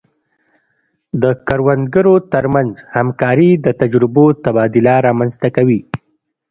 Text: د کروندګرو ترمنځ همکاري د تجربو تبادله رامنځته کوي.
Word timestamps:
د 1.21 1.23
کروندګرو 1.47 2.15
ترمنځ 2.33 2.73
همکاري 2.95 3.49
د 3.65 3.67
تجربو 3.81 4.25
تبادله 4.45 4.95
رامنځته 5.07 5.47
کوي. 5.55 5.79